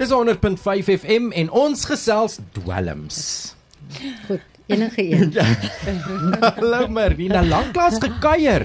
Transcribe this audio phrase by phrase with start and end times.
[0.00, 3.16] Dis 100.5 FM en ons gesels dwelms.
[4.24, 5.34] Goed, enige een.
[6.40, 8.64] Hallo Marina, lanklaas gekuier.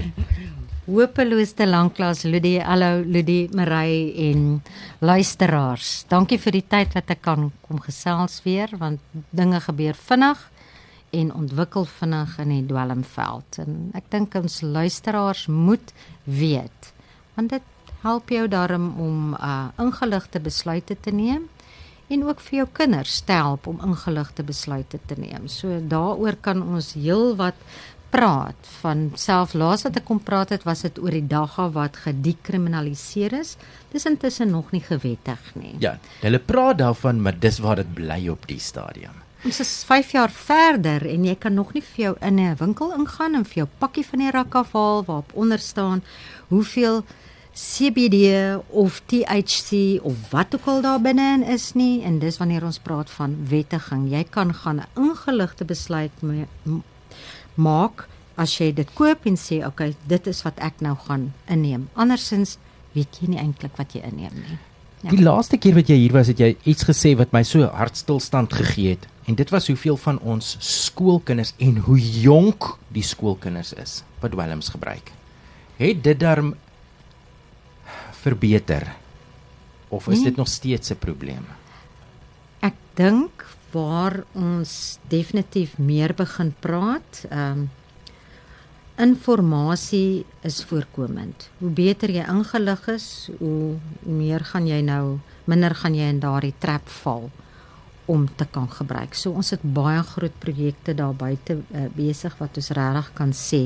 [0.85, 4.63] Hopeloos te lanklaas Ludie, hallo Ludie, Marie en
[5.03, 6.05] luisteraars.
[6.07, 9.03] Dankie vir die tyd wat ek kan kom gesels weer want
[9.35, 10.49] dinge gebeur vinnig
[11.19, 15.91] en ontwikkel vinnig in die dwelmveld en ek dink ons luisteraars moet
[16.23, 16.93] weet
[17.35, 17.74] want dit
[18.05, 21.49] help jou daarom om uh ingeligte besluite te neem
[22.13, 25.47] en ook vir jou kinders te help om ingeligte besluite te neem.
[25.49, 27.57] So daaroor kan ons heelwat
[28.13, 31.97] praat van self laas wat ek kom praat het was dit oor die dagga wat
[32.05, 33.55] gedekriminaliseer is.
[33.91, 35.75] Dis intussen nog nie gewettig nie.
[35.83, 39.23] Ja, hulle praat daarvan, maar dis waar dit bly op die stadium.
[39.45, 42.93] Ons is 5 jaar verder en jy kan nog nie vir jou in 'n winkel
[42.93, 46.03] ingaan en vir jou pakkie van die rak afhaal waarop onder staan
[46.49, 47.03] hoeveel
[47.55, 52.79] CBD of THC of wat ook al daar binne is nie en dis wanneer ons
[52.83, 54.09] praat van wettiging.
[54.11, 56.11] Jy kan gaan 'n ingeligte besluit
[57.55, 61.89] maak as jy dit koop en sê okay, dit is wat ek nou gaan inneem.
[61.93, 62.57] Andersins
[62.91, 64.57] weet jy nie eintlik wat jy inneem nie.
[65.03, 65.09] Ja.
[65.09, 68.53] Die laaste keer wat jy hier was, het jy iets gesê wat my so hartstilstand
[68.53, 69.07] gegee het.
[69.29, 74.69] En dit was hoeveel van ons skoolkinders en hoe jonk die skoolkinders is wat dwelms
[74.69, 75.11] gebruik.
[75.77, 76.55] Het dit darm
[78.25, 78.89] verbeter
[79.93, 80.29] of is nee.
[80.31, 81.45] dit nog steeds 'n probleem?
[82.59, 87.69] Ek dink waar ons definitief meer begin praat, ehm um,
[88.95, 91.49] informasie is voorkomend.
[91.59, 95.19] Hoe beter jy ingelig is, hoe meer gaan jy nou
[95.51, 97.29] minder gaan jy in daardie trap val
[98.05, 99.17] om te kan gebruik.
[99.17, 103.65] So ons het baie groot projekte daar buite uh, besig wat ons regtig kan sê.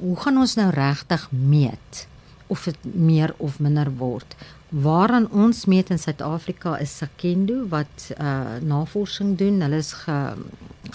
[0.00, 2.06] Hoe gaan ons nou regtig meet
[2.52, 4.36] of dit meer of minder word?
[4.72, 9.60] Waaraan ons meet in Suid-Afrika is Sakendo wat uh navorsing doen.
[9.60, 10.18] Hulle is ge,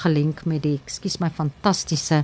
[0.02, 2.24] gelink met die ekskuus my fantastiese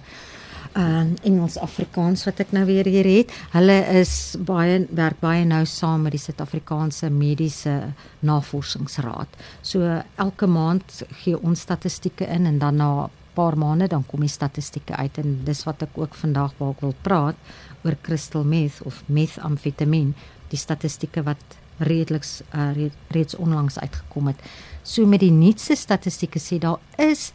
[0.73, 3.33] uh Engels Afrikaans wat ek nou weer hier het.
[3.53, 7.93] Hulle is baie werk baie nou saam met die Suid-Afrikaanse Mediese
[8.25, 9.37] Navorsingsraad.
[9.61, 12.93] So elke maand gee ons statistieke in en dan na
[13.33, 16.95] paar maande dan kom die statistieke uit en dis wat ek ook vandag wou wil
[17.01, 17.35] praat
[17.83, 20.13] oor crystal meth of methamfetamien
[20.49, 24.41] die statistieke wat redeliks uh, reeds onlangs uitgekom het.
[24.83, 27.31] So met die nuutste statistieke sê daar is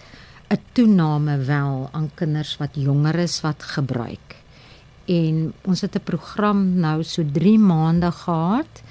[0.50, 4.36] 'n toename wel aan kinders wat jonger is wat gebruik.
[5.06, 8.82] En ons het 'n program nou so 3 maande gehad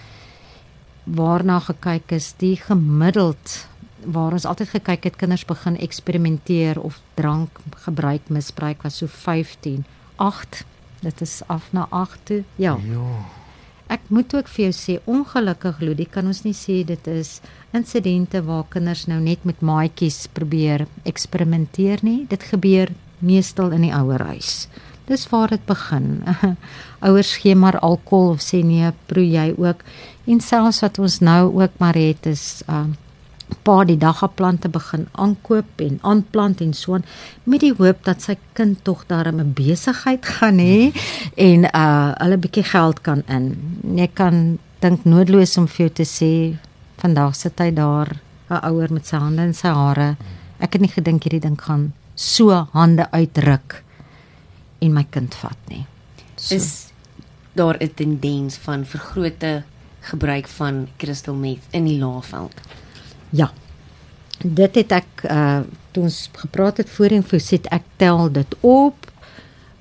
[1.03, 3.67] waarna gekyk is die gemiddeld
[4.03, 9.85] waar ons altyd gekyk het kinders begin eksperimenteer of drank gebruik misbruik was so 15
[10.16, 10.63] 8
[11.02, 13.25] dit is af na 8 toe ja ja
[13.88, 17.38] Ek moet ook vir jou sê ongelukkig Ludie kan ons nie sê dit is
[17.75, 22.25] insidente waar kinders nou net met maatjies probeer eksperimenteer nie.
[22.28, 22.91] Dit gebeur
[23.24, 24.68] meestal in die ouerhuis.
[25.08, 26.19] Dis waar dit begin.
[27.08, 29.88] Ouers gee maar alkohol of sê nee, proe jy ook.
[30.28, 32.88] En selfs wat ons nou ook maar het is uh
[33.63, 37.06] pa die daggaplante begin aankoop en aanplant en so aan
[37.44, 40.91] met die hoop dat sy kind tog daarmee 'n besigheid gaan hê
[41.35, 43.46] en uh hulle bietjie geld kan in.
[43.96, 46.58] Jy kan dink noodloos om vir jou te sê
[46.97, 48.19] vandag sit hy daar
[48.50, 50.16] 'n ouer met sy hande in sy hare.
[50.59, 53.84] Ek het nie gedink hierdie ding gaan so hande uitruk
[54.81, 55.85] en my kind vat nie.
[56.35, 56.56] So.
[56.56, 56.91] Is
[57.53, 59.64] daar 'n tendens van vergrote
[60.02, 62.53] gebruik van crystal meth in die laafveld?
[63.30, 63.52] Ja.
[64.44, 65.62] Dit het ek uh
[65.92, 69.08] toe ons gepraat het voorheen vir sit ek tel dit op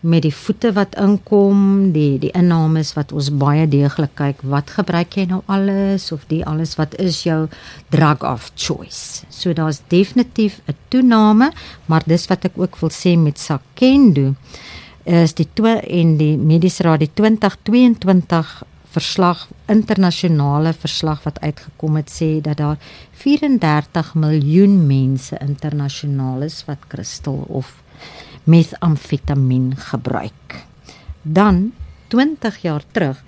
[0.07, 5.17] met die voete wat inkom, die die innames wat ons baie deeglik kyk, wat gebruik
[5.19, 7.49] jy nou alles of die alles wat is jou
[7.91, 9.27] drug of choice.
[9.29, 11.53] So daar's definitief 'n toename,
[11.87, 14.35] maar dis wat ek ook wil sê met Sakendo
[15.05, 22.41] is die en die mediese raad die 2022 verslag internasionale verslag wat uitgekom het sê
[22.41, 22.77] dat daar
[23.13, 27.83] 34 miljoen mense internasionaal is wat kristal of
[28.45, 30.65] methamfetamien gebruik.
[31.23, 31.73] Dan
[32.09, 33.25] 20 jaar terug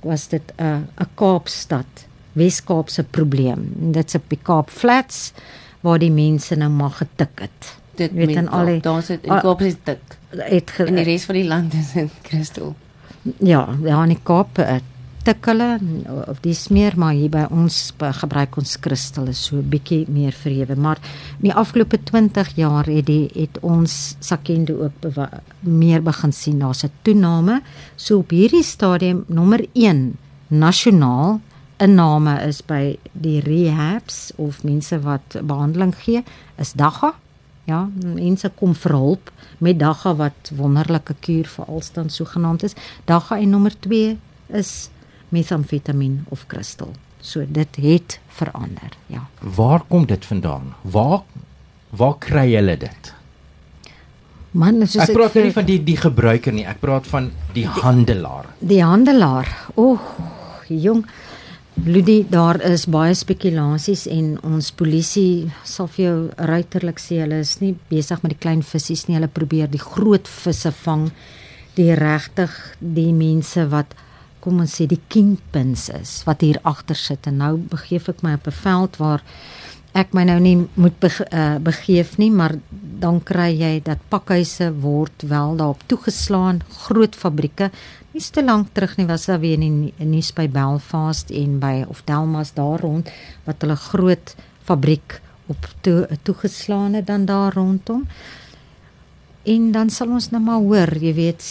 [0.00, 3.72] was dit 'n 'n Kaapstad, Wes-Kaapse probleem.
[3.92, 5.32] Dit's op die Kaap Flats
[5.80, 7.76] waar die mense nou maar getik het.
[7.94, 10.18] Dit weet dan al daar's dit in Kaap is dit.
[10.78, 12.74] In die res van die land is dit kristal.
[13.38, 14.82] Ja, ja, in die Kaap het
[15.24, 15.78] tik hulle
[16.28, 20.32] of die smeer maar hier by ons gebruik ons kristal is so 'n bietjie meer
[20.32, 20.98] verhewe maar
[21.40, 25.28] in die afgelope 20 jaar het die het ons sakende ook
[25.60, 27.62] meer begin sien daar's 'n toename
[27.96, 30.16] so op hierdie stadium nommer 1
[30.48, 31.40] nasionaal
[31.82, 36.22] inname is by die rehabs of mense wat behandeling gee,
[36.60, 37.14] is dagga.
[37.64, 39.30] Ja, mense kom vir hulp
[39.64, 42.76] met dagga wat wonderlike kuur vir alstand sogenaamd is.
[43.08, 44.16] Dagga en nommer 2
[44.60, 44.72] is
[45.34, 46.94] metamfetamien of kristal.
[47.24, 49.26] So dit het verander, ja.
[49.56, 50.74] Waar kom dit vandaan?
[50.82, 51.22] Waar
[51.94, 53.12] waar kry hulle dit?
[54.54, 57.66] Man, soos Ek praat vir- nie van die die gebruiker nie, ek praat van die
[57.66, 58.46] handelaar.
[58.60, 59.48] Die handelaar.
[59.76, 60.00] Oeg,
[60.68, 61.04] jong.
[61.84, 67.56] Ludie, daar is baie spekulasies en ons polisie sal vir jou ruiterlik sê hulle is
[67.60, 71.08] nie besig met die klein visse nie, hulle probeer die groot visse vang.
[71.74, 73.94] Die regtig die mense wat
[74.44, 78.34] kom ons sê die kingpins is wat hier agter sit en nou begeef ek my
[78.36, 79.22] op 'n veld waar
[79.94, 82.56] ek my nou nie moet bege, uh, begeef nie, maar
[83.00, 87.70] dan kry jy dat pakhuise word wel daarop toegeslaan, groot fabrieke.
[88.12, 91.84] Nie te lank terug nie was daar weer in die nuus by Belfast en by
[91.88, 93.10] of Delmas daar rond
[93.46, 94.34] wat hulle groot
[94.66, 98.06] fabriek op toe, toegeslaan het dan daar rondom.
[99.44, 101.42] En dan sal ons nou maar hoor, jy weet,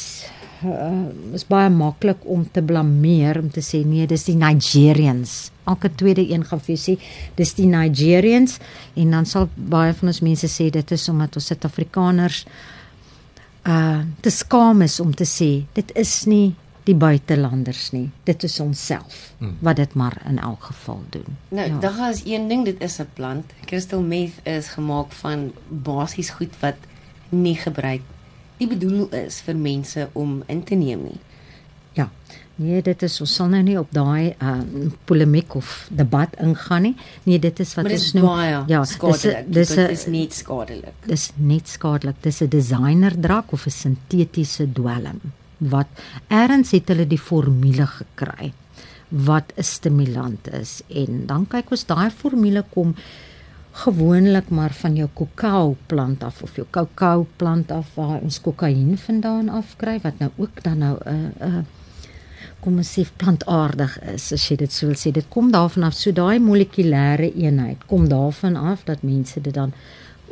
[0.65, 5.51] uh, is baie maklik om te blameer om te sê nee, dis die Nigerians.
[5.68, 6.98] Elke tweede een gaan vir sê
[7.36, 8.57] dis die Nigerians
[8.95, 12.45] en dan sal baie van ons mense sê dit is omdat ons Suid-Afrikaners
[13.68, 18.09] uh te skaam is om te sê dit is nie die buitelanders nie.
[18.27, 19.56] Dit is onsself Hmm.
[19.62, 21.38] wat dit maar in elk geval doen.
[21.50, 21.80] Nou, Ja.
[21.80, 23.45] dagga is een ding, dit is 'n plant.
[23.66, 26.75] Crystal meth is gemaak van basies goed wat
[27.30, 28.01] nie gebruik
[28.59, 31.19] nie bedoel is vir mense om in te neem nie.
[31.94, 32.09] Ja.
[32.55, 34.59] Nee, dit is ons sal nou nie op daai uh
[35.09, 36.95] polemiek of debat ingaan nie.
[37.25, 39.47] Nee, dit is wat ons noem baie ja, skadelik.
[39.53, 40.94] Dis Dit 'n is nie skadelik.
[41.05, 42.15] dis net skadelik.
[42.21, 45.19] Dis 'n designer drak of 'n sintetiese dwelm
[45.57, 45.88] wat
[46.29, 48.53] eers het hulle die formule gekry
[49.09, 52.95] wat 'n stimulant is en dan kyk ons daai formule kom
[53.73, 58.97] gewoonlik maar van jou kakao plant af of jou kakao plant af waar ons kokain
[58.97, 61.63] vandaan afkry wat nou ook dan nou 'n uh, 'n uh,
[62.63, 65.11] kom ons sê plantaardig is as jy dit sou wil sê.
[65.11, 69.73] Dit kom daarvan af so daai molekulêre eenheid kom daarvan af dat mense dit dan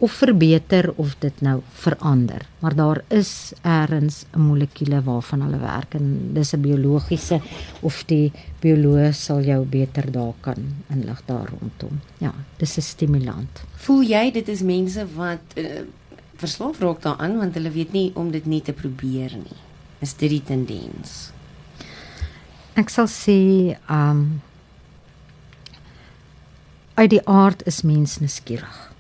[0.01, 5.95] of verbeter of dit nou verander maar daar is eers 'n molekule waarvan hulle werk
[5.95, 7.41] en dis 'n biologiese
[7.81, 10.59] of die bioloog sal jou beter daar kan
[10.89, 15.81] inlig daar rondom ja dis 'n stimulant Voel jy dit is mense wat uh,
[16.41, 19.59] verslaaf raak daaraan want hulle weet nie om dit nie te probeer nie.
[20.01, 21.31] Is dit die tendens?
[22.79, 23.41] Ek sal sê
[23.91, 24.41] um
[26.95, 28.90] uit die aard is mens nuuskierig.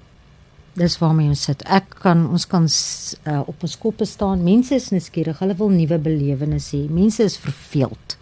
[0.73, 1.63] Dis waarmee ons sit.
[1.67, 4.43] Ek kan ons kan uh, op ons koppe staan.
[4.43, 5.41] Mense is nuuskierig.
[5.43, 6.85] Hulle wil nuwe belewennisse hê.
[6.89, 8.17] Mense is verveeld.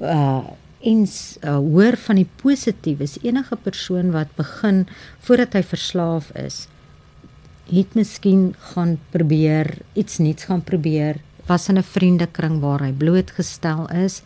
[0.00, 0.44] Uh
[0.84, 3.14] en uh, hoor van die positiefes.
[3.24, 4.82] Enige persoon wat begin
[5.24, 6.66] voordat hy verslaaf is,
[7.70, 13.88] het miskien gaan probeer iets nuuts gaan probeer was in 'n vriendekring waar hy blootgestel
[13.88, 14.22] is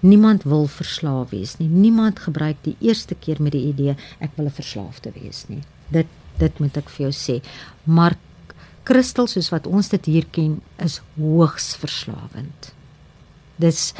[0.00, 4.46] niemand wil verslaaf wees nie niemand gebruik die eerste keer met die idee ek wil
[4.46, 6.06] 'n verslaafde wees nie dit
[6.38, 7.40] dit moet ek vir jou sê.
[7.84, 8.16] Maar
[8.84, 12.72] kristal soos wat ons dit hier ken is hoogs verslawend.
[13.56, 13.92] Dis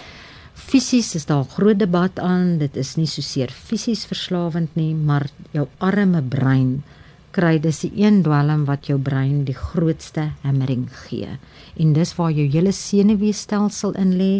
[0.54, 2.58] fisies is daar 'n groot debat aan.
[2.58, 6.82] Dit is nie so seer fisies verslawend nie maar jou arme brein
[7.34, 11.38] kry dis die een dwelm wat jou brein die grootste hammering gee.
[11.80, 14.32] En dis waar jou hele senuweestelsel in lê,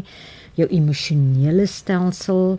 [0.59, 2.59] jou emosionele stelsel,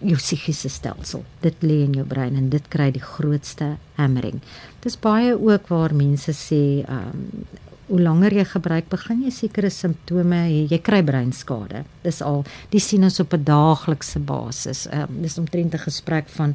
[0.00, 1.24] jou psigiese stelsel.
[1.44, 4.40] Dit lê in jou brein en dit kry die grootste hammering.
[4.84, 7.48] Dis baie ook waar mense sê, ehm um,
[7.90, 10.60] hoe langer jy gebruik, begin jy sekere simptome hê.
[10.70, 11.80] Jy kry breinskade.
[12.04, 14.86] Dis al, dis sien ons op 'n daaglikse basis.
[14.86, 16.54] Ehm um, dis omtrent 'n gesprek van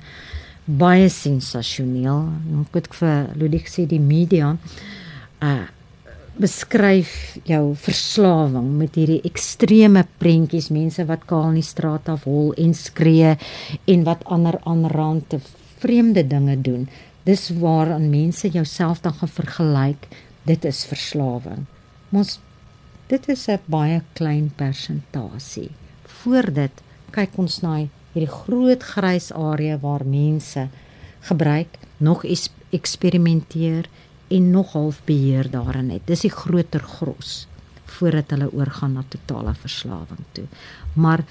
[0.66, 2.30] baie sensasioneel.
[2.62, 4.58] Ek het vir Ludie gesê die media
[5.42, 5.68] uh
[6.42, 12.51] beskryf jou verslawing met hierdie ekstreme prentjies mense wat kaal in die straat af hol
[12.60, 13.36] en skree
[13.92, 15.39] en wat ander aanrande
[15.80, 16.88] vreemde dinge doen.
[17.25, 20.08] Dis waaraan mense jouself dan gaan vergelyk.
[20.46, 21.65] Dit is verslawing.
[22.12, 22.39] Ons
[23.08, 25.70] dit is 'n baie klein persentasie.
[26.04, 30.68] Voor dit kyk ons na hierdie groot grys area waar mense
[31.22, 32.25] gebruik, nog
[32.70, 33.86] eksperimenteer
[34.27, 36.05] en nog half beheer daarin het.
[36.05, 37.48] Dis die groter gros
[37.86, 40.46] voordat hulle oorgaan na totale verslawing toe.
[40.94, 41.25] Maar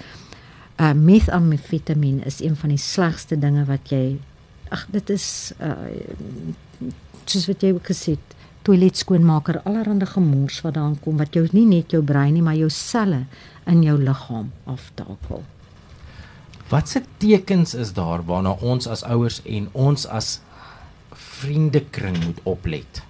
[0.75, 4.17] uh methamfetamien is een van die slegste dinge wat jy
[4.69, 5.71] ag dit is uh
[7.25, 8.33] soos wat jy ook gesê het,
[8.65, 12.57] toilet skoonmaker, allerhande gemors wat daarin kom wat jou nie net jou brein nie, maar
[12.57, 13.25] jou selle
[13.69, 15.43] in jou liggaam aftakel.
[16.69, 20.39] Watse tekens is daar waarna ons as ouers en ons as
[21.41, 23.03] vriendekring moet oplet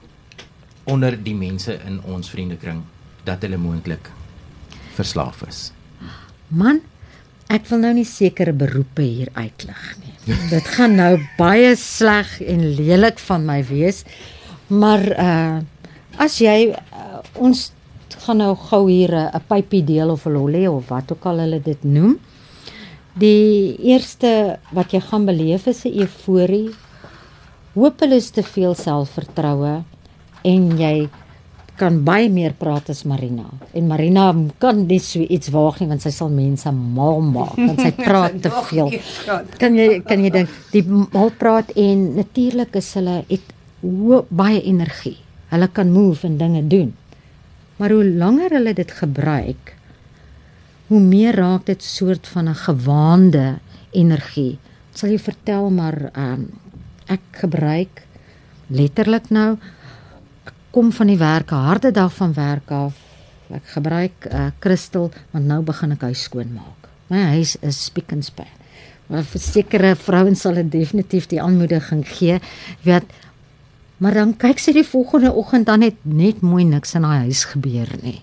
[0.86, 2.84] onder die mense in ons vriendekring
[3.26, 4.12] dat hulle moontlik
[4.96, 5.72] verslaaf is?
[6.48, 6.82] Man,
[7.50, 10.14] ek wil nou nie sekere beroepe hier uitlig nie.
[10.50, 14.04] Dit gaan nou baie sleg en lelik van my wees.
[14.68, 15.64] Maar uh
[16.16, 17.74] as jy uh, ons
[18.24, 21.60] gaan nou gou hier 'n pypie deel of 'n lolly of wat ook al hulle
[21.62, 22.20] dit noem.
[23.14, 26.72] Die eerste wat jy gaan beleef is 'n euforie.
[27.76, 29.84] Hopeloos te veel selfvertroue
[30.48, 31.10] en jy
[31.76, 33.50] kan baie meer praat as Marina.
[33.76, 34.30] En Marina
[34.64, 38.40] kan nie so iets waag nie want sy sal mense mal maak want sy praat
[38.44, 38.94] te veel.
[39.60, 43.52] Kan jy kan jy dink die mal praat en natuurlik is hulle het
[44.32, 45.18] baie energie.
[45.52, 46.94] Hulle kan move en dinge doen.
[47.76, 49.76] Maar hoe langer hulle dit gebruik,
[50.88, 53.60] hoe meer raak dit soort van 'n gewaande
[53.92, 54.60] energie.
[54.94, 56.48] Sal jy vertel maar ehm um,
[57.12, 58.04] ek gebruik
[58.68, 59.58] letterlik nou
[60.72, 62.94] kom van die werk, harde dag van werk af.
[63.50, 66.90] Ek gebruik 'n uh, kristal want nou begin ek huis skoonmaak.
[67.08, 68.50] My huis is spiek en span.
[69.08, 72.40] Maar vir sekere vrouens sal dit definitief die aanmoediging gee.
[72.82, 73.06] Jy weet,
[73.98, 77.46] Maar dan kyk sy die volgende oggend dan het net mooi niks in haar huis
[77.48, 78.20] gebeur nie.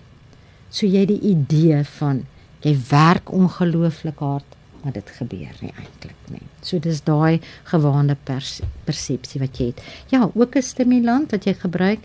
[0.69, 2.23] So jy die idee van
[2.63, 4.45] jy werk ongelooflik hard,
[4.83, 6.43] maar dit gebeur nie eintlik nie.
[6.61, 7.39] So dis daai
[7.71, 9.81] gewaande persepsie wat jy het.
[10.11, 11.99] Ja, ook 'n stimulant wat jy gebruik.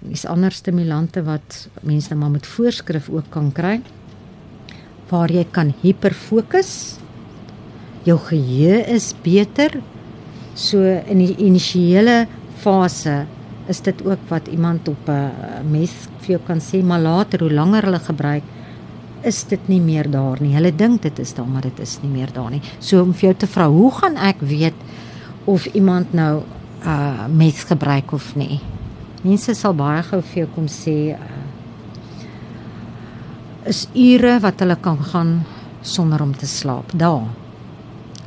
[0.00, 3.80] Dis ander stimulante wat mense nou maar met voorskrif ook kan kry
[5.08, 6.98] waar jy kan hiperfokus.
[8.04, 9.82] Jou geheue is beter.
[10.54, 12.26] So in die initiële
[12.62, 13.26] fase
[13.68, 17.52] is dit ook wat iemand op 'n mes vir jou kan sê maar later hoe
[17.52, 18.42] langer hulle gebruik
[19.22, 20.54] is dit nie meer daar nie.
[20.54, 22.62] Hulle dink dit is daar maar dit is nie meer daar nie.
[22.78, 24.74] So om vir jou te vra, hoe gaan ek weet
[25.46, 26.42] of iemand nou
[26.86, 28.60] uh mes gebruik of nie?
[29.22, 31.32] Mense sal baie gou vir jou kom sê uh,
[33.66, 35.40] is ure wat hulle kan gaan
[35.82, 36.92] sonder om te slaap.
[36.94, 37.26] Daar.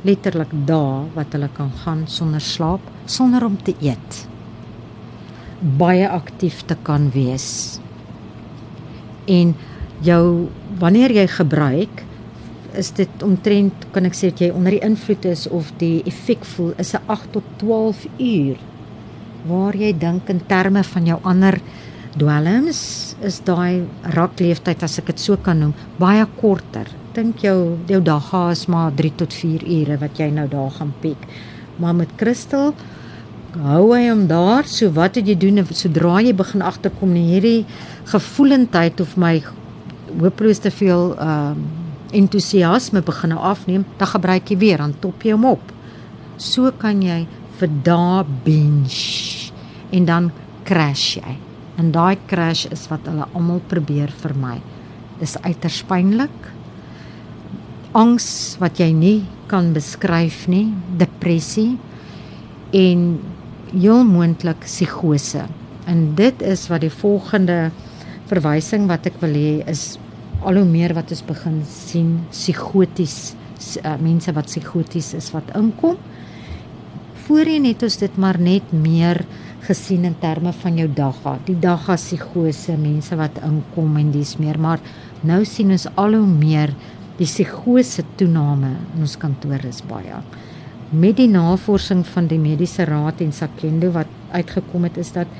[0.02, 4.26] Letterlik daar wat hulle kan gaan sonder slaap, sonder om te eet
[5.60, 7.78] baie aktief te kan wees.
[9.28, 9.54] En
[10.04, 10.48] jou
[10.80, 12.04] wanneer jy gebruik
[12.78, 16.44] is dit omtrent kan ek sê dat jy onder die invloed is of die effek
[16.54, 18.56] voel is 'n 8 tot 12 uur
[19.48, 21.60] waar jy dink in terme van jou ander
[22.18, 22.80] dwelms
[23.22, 26.88] is daai rakleeftyd as ek dit so kan noem baie korter.
[27.14, 30.92] Dink jou jou dag is maar 3 tot 4 ure wat jy nou daar gaan
[31.00, 31.20] piek.
[31.78, 32.74] Maar met kristal
[33.58, 34.66] hou hy hom daar.
[34.66, 37.66] So wat het jy doen sodra jy begin agterkom nie hierdie
[38.10, 39.40] gevoelendheid of my
[40.18, 41.78] hopeloos te veel ehm uh,
[42.10, 45.62] entoesiasme begin afneem, dan gebruik jy weer aan top jy hom op.
[46.42, 47.20] So kan jy
[47.60, 49.52] vir dae binge
[49.94, 50.30] en dan
[50.66, 51.36] crash jy.
[51.78, 54.58] En daai crash is wat hulle almal probeer vermy.
[55.20, 56.50] Dis uiters pynlik.
[57.96, 61.74] Angs wat jy nie kan beskryf nie, depressie
[62.76, 63.18] en
[63.72, 65.46] heel moontlik psigose.
[65.90, 67.70] En dit is wat die volgende
[68.30, 69.98] verwysing wat ek wil hê is
[70.40, 73.34] al hoe meer wat ons begin sien psigoties
[73.84, 75.98] uh, mense wat psigoties is wat inkom.
[77.26, 79.20] Voorheen het ons dit maar net meer
[79.66, 84.56] gesien in terme van jou dagga, die dagga psigose, mense wat inkom en dis meer,
[84.58, 84.80] maar
[85.26, 86.72] nou sien ons al hoe meer
[87.18, 90.22] die psigose toename in ons kantore is baie
[90.90, 95.30] met die navorsing van die mediese raad en Sakendo wat uitgekom het is dat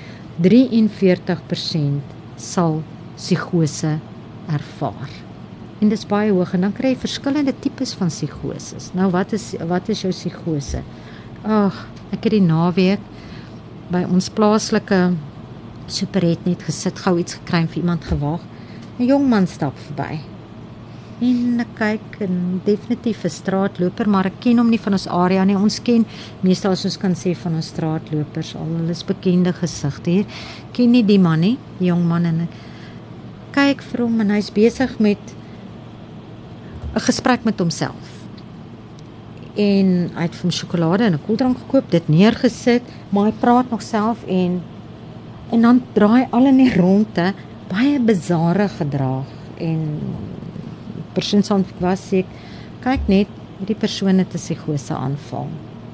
[0.42, 2.80] 43% sal
[3.16, 3.98] psigose
[4.50, 5.12] ervaar.
[5.80, 8.90] En dit is baie hoog en dan kry jy verskillende tipes van psigoses.
[8.96, 10.82] Nou wat is wat is jou psigose?
[11.44, 13.04] Ag, ek het die naweek
[13.90, 15.00] by ons plaaslike
[15.90, 18.44] superet net gesit gou iets gekry vir iemand gewaag.
[18.98, 20.20] 'n Jong man stap verby
[21.20, 25.44] en ek kyk en definitief 'n straatloper, maar ek ken hom nie van ons area
[25.44, 25.56] nie.
[25.56, 26.06] Ons ken
[26.40, 30.24] meestal as ons kan sê van ons straatlopers al hulle is bekende gesigte hier.
[30.72, 32.48] Ken nie die man nie, die jong man en
[33.52, 35.18] kyk vir hom en hy's besig met
[36.94, 38.08] 'n gesprek met homself.
[39.56, 43.82] En hy het van sjokolade en 'n koeldrank gekoop, dit neergesit, maar hy praat nog
[43.82, 44.62] self en
[45.50, 47.32] en dan draai al in die ronde
[47.68, 49.26] baie bizarre gedrag
[49.58, 50.00] en
[51.14, 52.24] persoon sal was sê
[52.84, 55.48] kyk net hierdie persoon het 'n psigose aanval.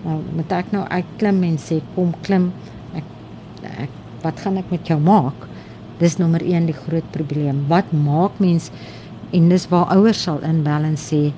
[0.05, 2.53] Nou moet ek nou uitklim en sê kom klim.
[2.95, 3.05] Ek,
[3.63, 3.91] ek
[4.23, 5.49] wat gaan ek met jou maak?
[5.99, 7.65] Dis nommer 1 die groot probleem.
[7.69, 8.71] Wat maak mens
[9.33, 11.33] en dis waar ouers sal inbel en sê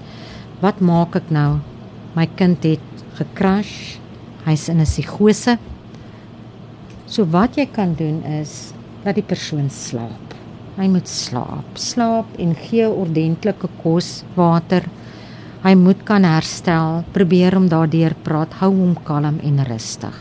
[0.58, 1.60] Wat maak ek nou?
[2.18, 3.98] My kind het gekrash.
[4.42, 5.58] Hy's in 'n psigose.
[7.06, 8.72] So wat jy kan doen is
[9.04, 10.27] dat die persoon slaap.
[10.78, 11.74] Hy moet slaap.
[11.74, 14.84] Slaap en gee ordentlike kos, water.
[15.64, 17.02] Hy moet kan herstel.
[17.16, 18.52] Probeer om daardeur praat.
[18.60, 20.14] Hou hom kalm en rustig.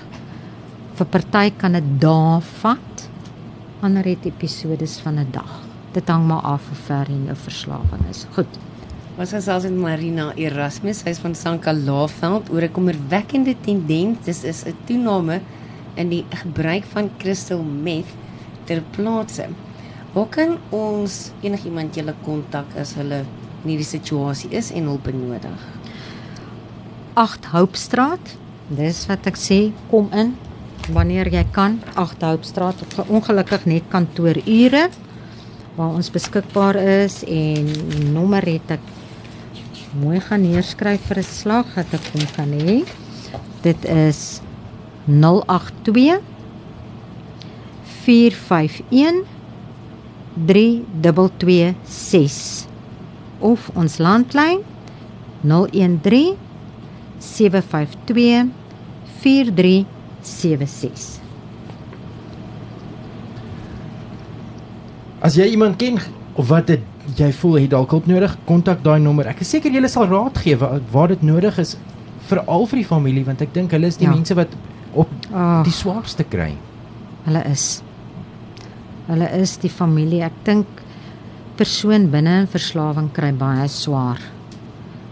[0.97, 3.03] Vir party kan dit dae vat.
[3.85, 5.61] Ander het episodes van 'n dag.
[5.93, 8.25] Dit hang maar af hoe ver jy jou verslawing is.
[8.33, 8.49] Goed.
[9.17, 14.25] Ons gesels met Marina Erasmus, sy is van Sanka Laaveld oor 'n kommerwekkende tendens.
[14.25, 15.39] Dis is 'n toename
[15.95, 18.13] in die gebruik van crystal meth
[18.65, 19.47] ter plaatse.
[20.17, 25.65] Hoe kan ons enigiemand julle kontak as hulle in hierdie situasie is en hulp benodig?
[27.13, 28.31] 8 Hoopstraat.
[28.79, 29.59] Dis wat ek sê,
[29.91, 30.31] kom in
[30.95, 31.77] wanneer jy kan.
[31.93, 34.87] 8 Hoopstraat op ongelukkig net kantoorure
[35.77, 37.69] waar ons beskikbaar is en
[38.09, 38.91] nommer het ek
[40.01, 42.81] mooi gaan neerskryf vir 'n slag dat ek hom kan hê.
[43.61, 44.41] Dit is
[45.05, 46.21] 082
[48.01, 49.36] 451
[50.45, 52.65] 3226
[53.39, 54.59] of ons landlyn
[55.45, 56.35] 013
[57.19, 58.49] 752
[59.21, 61.19] 4376
[65.21, 65.97] As jy iemand ken
[66.37, 66.81] of wat dit
[67.17, 69.25] jy voel jy dalk hulp nodig, kontak daai nommer.
[69.31, 71.71] Ek is seker julle sal raad gee waar, dit nodig is
[72.27, 74.11] veral vir die familie want ek dink hulle is die Ja.
[74.13, 74.47] mense wat
[74.93, 75.63] op Ag.
[75.65, 76.51] die swaarste kry.
[77.25, 77.81] Hulle is.
[79.07, 80.23] Hulle is die familie.
[80.27, 80.81] Ek dink
[81.57, 84.19] persoon binne in verslawing kry baie swaar.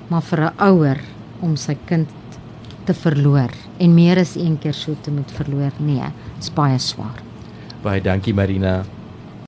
[0.09, 0.99] Maar vir 'n ouer
[1.41, 2.09] om sy kind
[2.85, 6.05] te verloor en meer as een keer so te moet verloor, nee,
[6.39, 7.21] is baie swaar.
[7.81, 8.85] Baie dankie Marina.